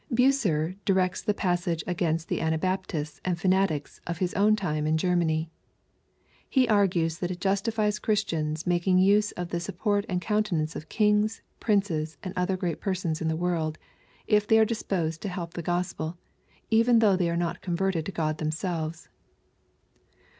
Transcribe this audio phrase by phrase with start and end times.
[0.11, 5.49] Bucer directs the passage against the Anabaptists and fanatics of his own time in Grermany.
[6.49, 11.43] He argues that it justifies Christians making use of the support and countenance of kings,
[11.59, 13.77] princes, and other great persons in the world,
[14.25, 16.17] if they are disposed to help the Gospel,
[16.71, 19.07] even though they are not converted to Gk)d them* selves.